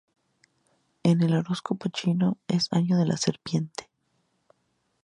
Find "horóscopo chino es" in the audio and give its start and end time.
1.35-2.69